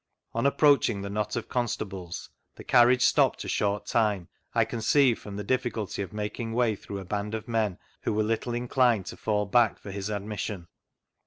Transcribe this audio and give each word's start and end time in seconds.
On 0.33 0.45
api^oaching 0.45 1.03
the 1.03 1.11
knot 1.11 1.35
of 1.35 1.47
constables 1.47 2.31
the 2.55 2.63
carriage 2.63 3.03
stopped 3.03 3.43
a 3.43 3.47
short 3.47 3.85
time, 3.85 4.29
I 4.55 4.65
conceive 4.65 5.19
from 5.19 5.35
the 5.35 5.43
difficulty 5.43 6.01
of 6.01 6.11
making 6.11 6.53
way 6.53 6.75
throug^h 6.75 7.01
a 7.01 7.05
band 7.05 7.35
of 7.35 7.47
men 7.47 7.77
who 8.01 8.11
were 8.13 8.23
little 8.23 8.55
inclined 8.55 9.05
to 9.05 9.15
fall 9.15 9.45
back 9.45 9.77
for 9.77 9.91
hia 9.91 10.15
admission. 10.15 10.65